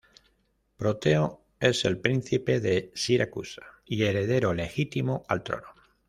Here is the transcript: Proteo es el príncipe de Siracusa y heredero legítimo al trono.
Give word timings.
Proteo 0.77 1.43
es 1.59 1.85
el 1.85 1.99
príncipe 1.99 2.59
de 2.59 2.91
Siracusa 2.95 3.61
y 3.85 4.01
heredero 4.05 4.51
legítimo 4.51 5.23
al 5.27 5.43
trono. 5.43 5.67